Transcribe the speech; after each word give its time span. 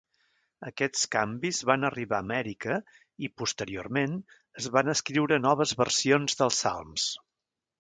Aquests 0.69 1.01
canvis 1.15 1.59
van 1.71 1.87
arribar 1.89 2.21
a 2.21 2.25
Amèrica 2.25 2.77
i, 3.27 3.29
posteriorment, 3.43 4.17
es 4.63 4.71
van 4.79 4.91
escriure 4.95 5.41
noves 5.45 5.75
versions 5.83 6.41
dels 6.41 6.65
salms. 6.67 7.11